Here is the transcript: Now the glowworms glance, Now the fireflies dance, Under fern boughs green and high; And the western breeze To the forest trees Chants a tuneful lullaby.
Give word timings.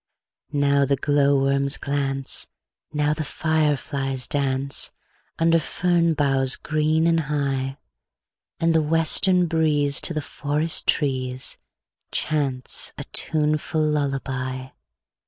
Now 0.53 0.83
the 0.83 0.95
glowworms 0.95 1.77
glance, 1.77 2.47
Now 2.91 3.13
the 3.13 3.23
fireflies 3.23 4.27
dance, 4.27 4.89
Under 5.37 5.59
fern 5.59 6.15
boughs 6.15 6.55
green 6.55 7.05
and 7.05 7.19
high; 7.19 7.77
And 8.59 8.73
the 8.73 8.81
western 8.81 9.45
breeze 9.45 10.01
To 10.01 10.15
the 10.15 10.19
forest 10.23 10.87
trees 10.87 11.59
Chants 12.11 12.93
a 12.97 13.03
tuneful 13.13 13.83
lullaby. 13.85 14.69